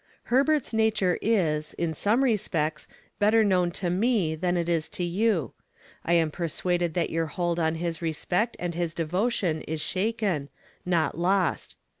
Herbert's 0.33 0.73
nature 0.73 1.19
is, 1.21 1.75
in 1.75 1.93
some 1.93 2.23
respects, 2.23 2.87
better 3.19 3.43
known 3.43 3.69
to 3.73 3.91
me 3.91 4.33
than 4.33 4.57
it 4.57 4.67
is 4.67 4.89
to 4.89 5.03
you. 5.03 5.53
I 6.03 6.13
am 6.13 6.31
persuaded 6.31 6.95
that 6.95 7.11
your 7.11 7.27
hold 7.27 7.59
on 7.59 7.75
his 7.75 8.01
respect 8.01 8.55
and 8.59 8.73
his 8.73 8.95
devotion 8.95 9.61
is 9.61 9.79
shaken 9.79 10.49
not 10.87 11.19
lost. 11.19 11.77